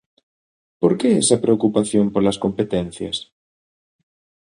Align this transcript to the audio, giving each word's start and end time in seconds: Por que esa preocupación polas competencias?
Por 0.81 0.93
que 0.99 1.09
esa 1.21 1.41
preocupación 1.43 2.05
polas 2.13 2.37
competencias? 2.43 3.17